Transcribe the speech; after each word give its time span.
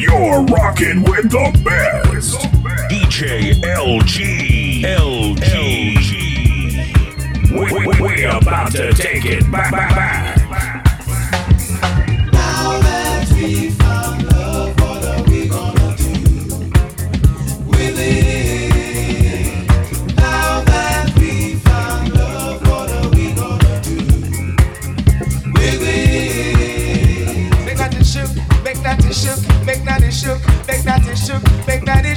You're 0.00 0.42
rocking 0.44 1.02
with 1.02 1.30
the 1.30 1.60
best. 1.62 2.38
DJ 2.88 3.52
LG. 3.60 4.80
LG. 4.84 5.42
We, 7.50 7.66
we, 7.86 8.00
we 8.00 8.24
about 8.24 8.72
to 8.72 8.94
take 8.94 9.26
it 9.26 9.42
back, 9.52 9.70
back, 9.70 9.94
back. 9.94 10.41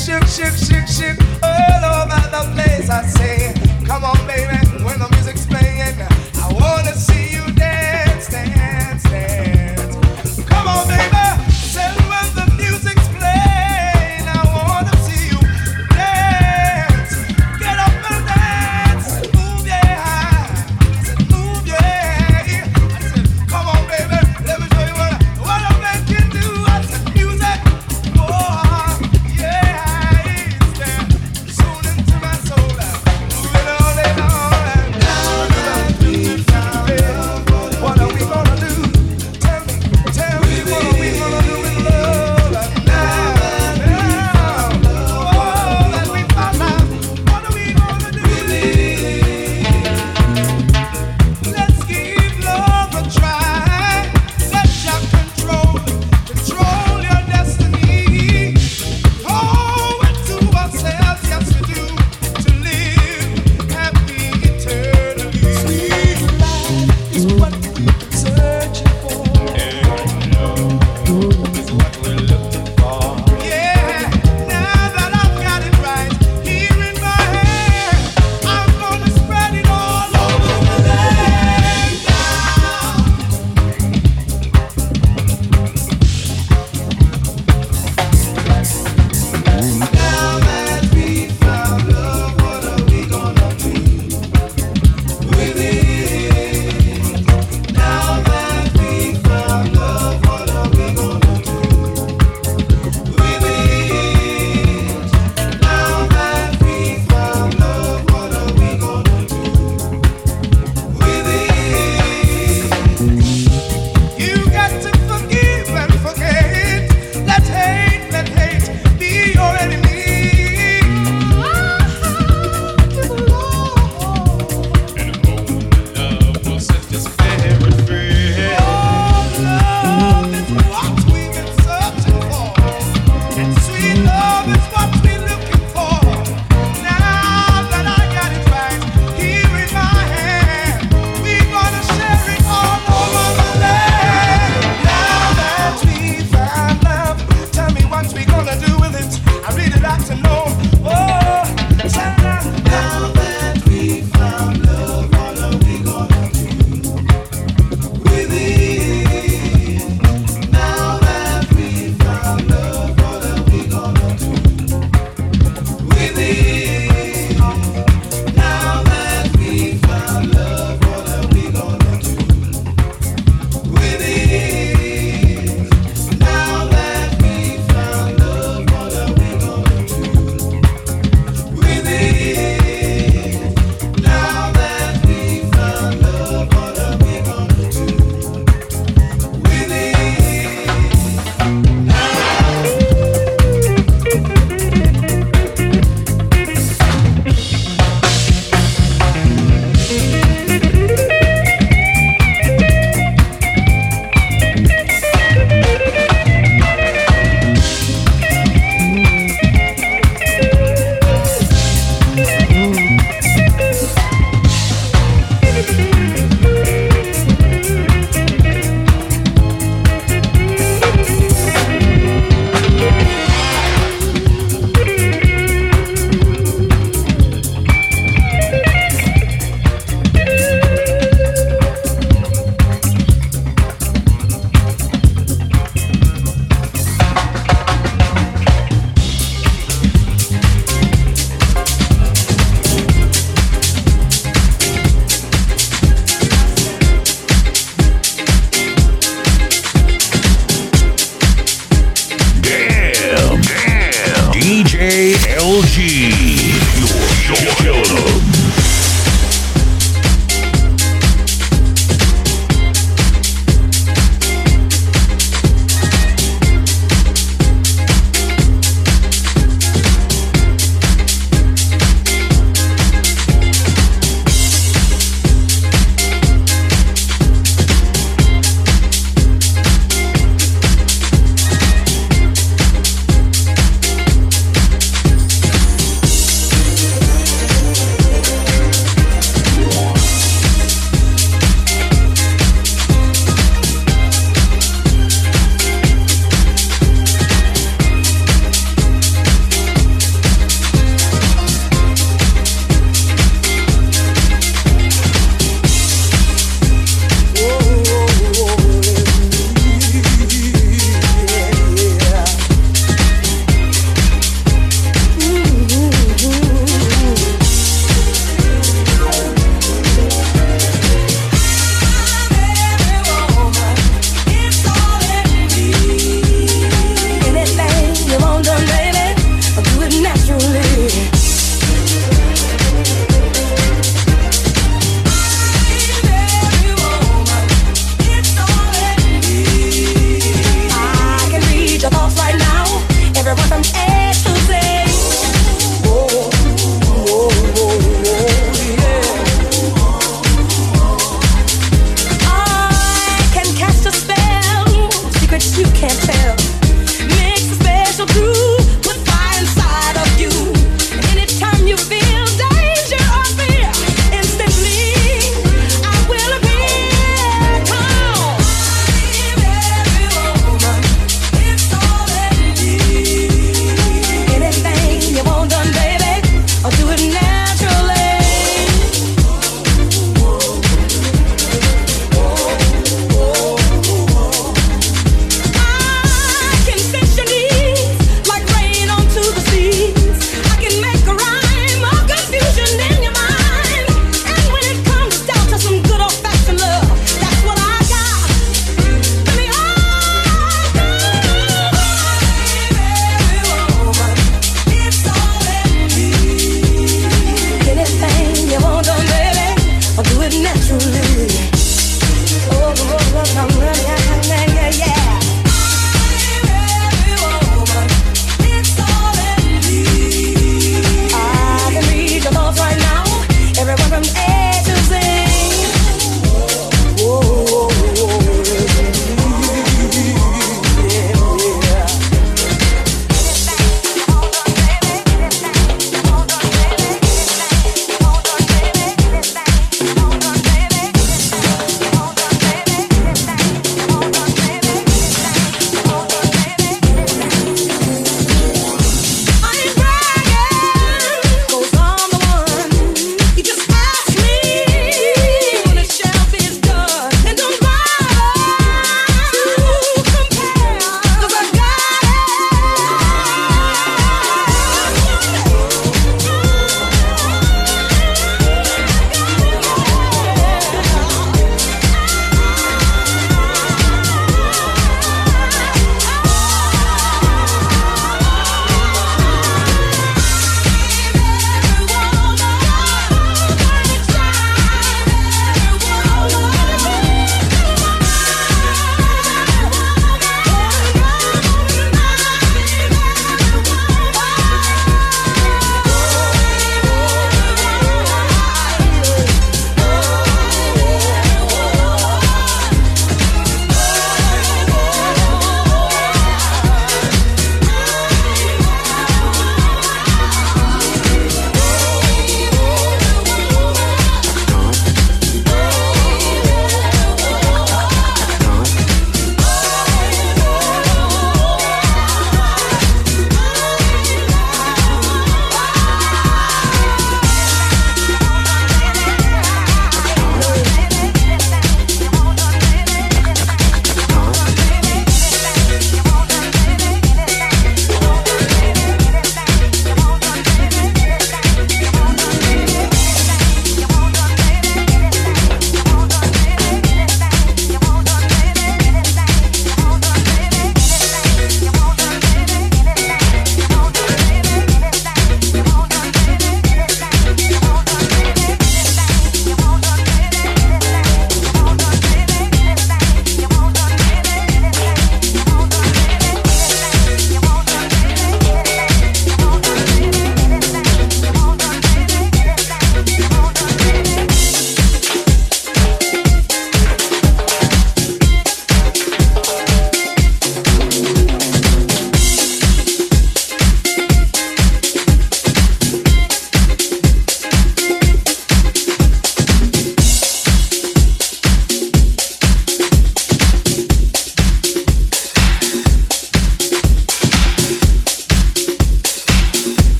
Shook, 0.00 0.26
shook, 0.26 0.56
shook, 0.56 0.86
shook, 0.88 1.18
all 1.42 1.84
over 1.84 2.20
the 2.32 2.42
place. 2.54 2.88
I 2.88 3.04
say, 3.06 3.52
come 3.84 4.04
on, 4.04 4.16
baby, 4.26 4.69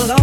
alone. 0.00 0.21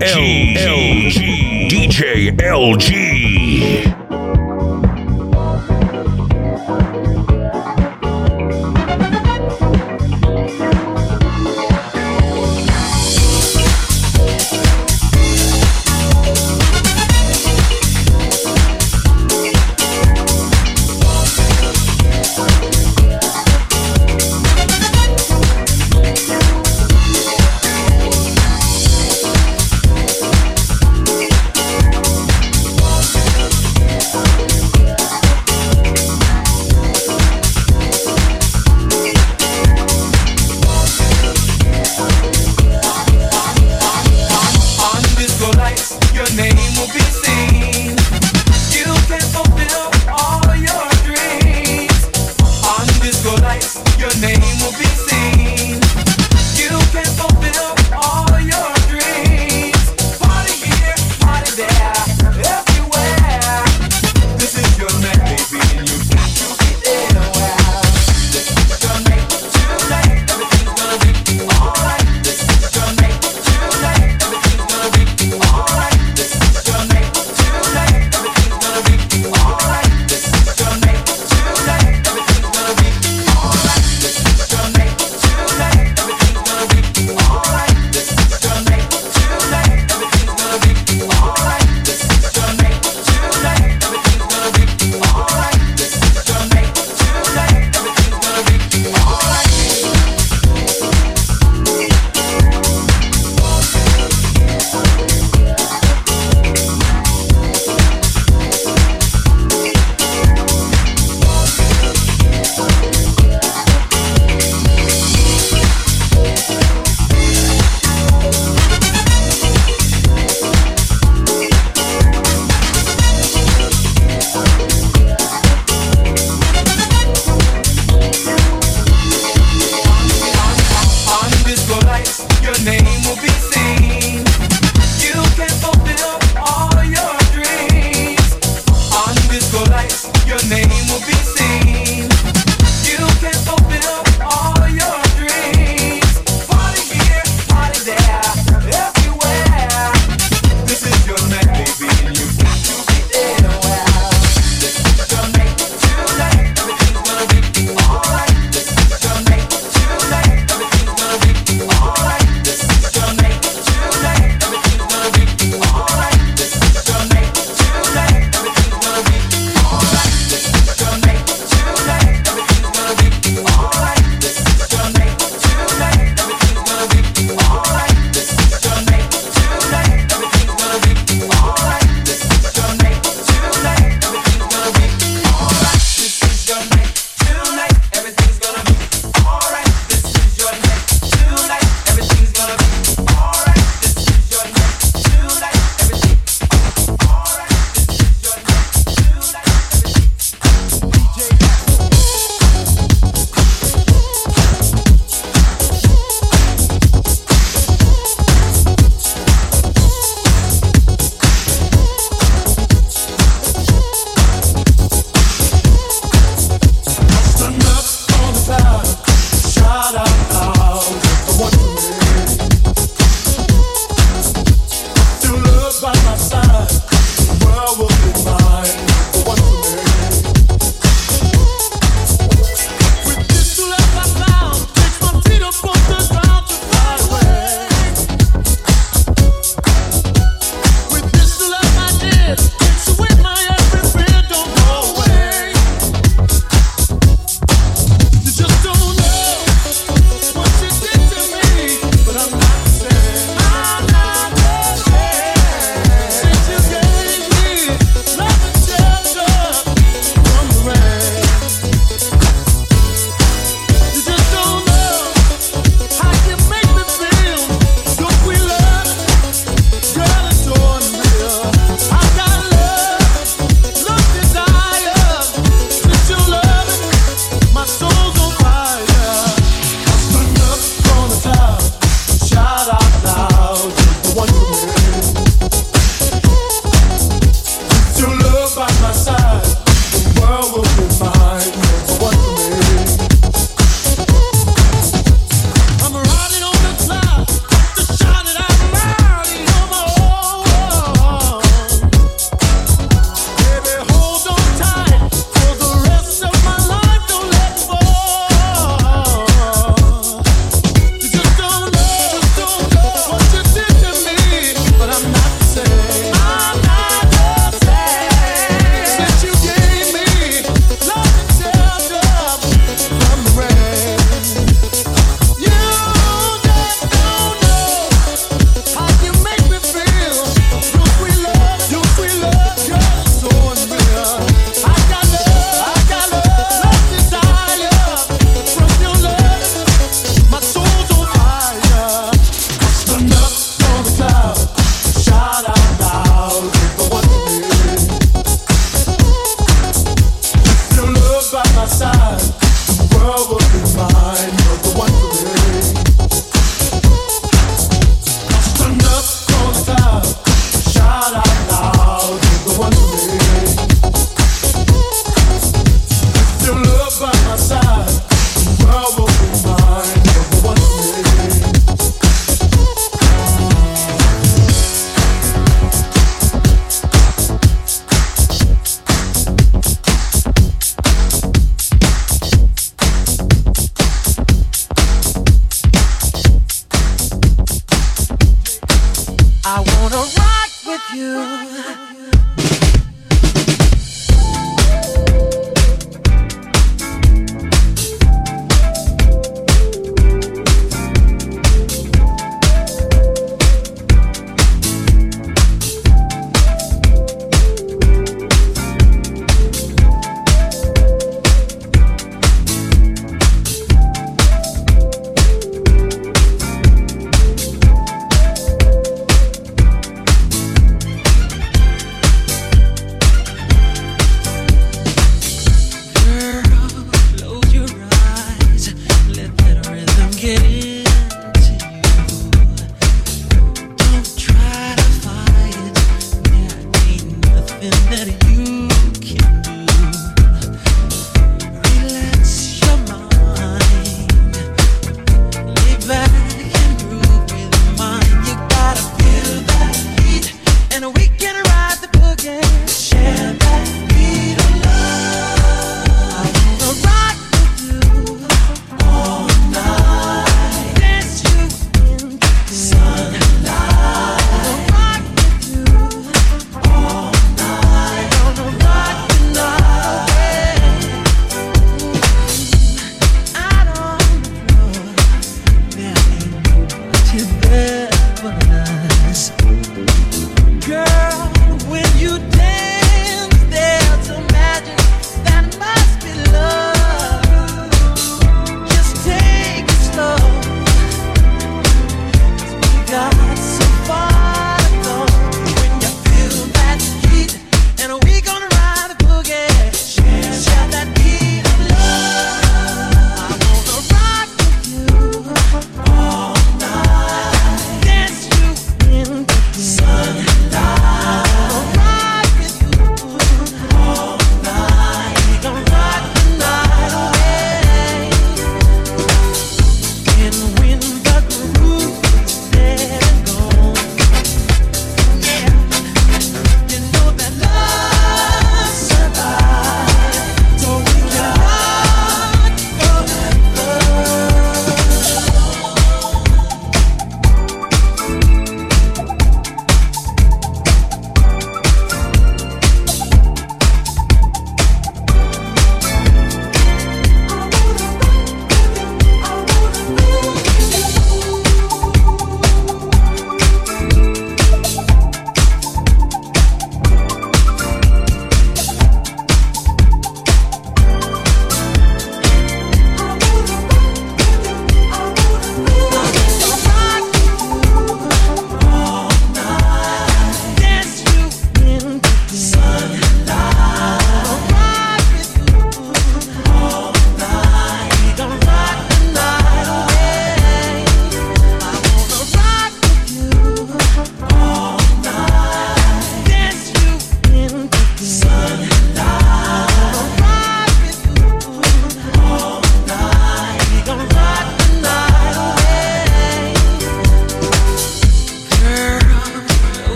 LG. 0.00 0.56
LG. 0.56 1.68
DJ 1.70 2.30
LG. 2.36 3.15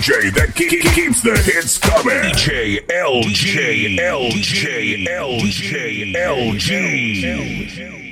DJ 0.00 0.32
that 0.32 0.54
ke- 0.54 0.80
ke- 0.80 0.94
keeps 0.94 1.20
the 1.20 1.36
hits 1.36 1.76
coming. 1.76 2.14
DJ 2.32 2.80
LG, 2.88 3.98
LG, 3.98 5.04
LG, 5.06 6.14
LG. 6.14 8.09